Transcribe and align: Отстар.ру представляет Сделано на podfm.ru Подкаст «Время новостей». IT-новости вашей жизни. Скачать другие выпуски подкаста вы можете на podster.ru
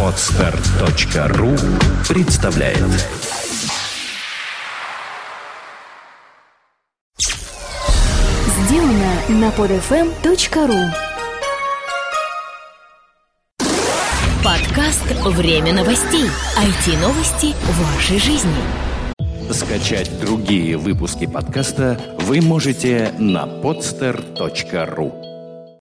Отстар.ру 0.00 1.56
представляет 2.08 2.78
Сделано 8.46 9.14
на 9.28 9.48
podfm.ru 9.50 10.90
Подкаст 14.44 15.04
«Время 15.24 15.72
новостей». 15.72 16.28
IT-новости 16.56 17.54
вашей 17.82 18.20
жизни. 18.20 18.52
Скачать 19.50 20.20
другие 20.20 20.76
выпуски 20.76 21.26
подкаста 21.26 22.00
вы 22.20 22.40
можете 22.40 23.12
на 23.18 23.46
podster.ru 23.46 25.23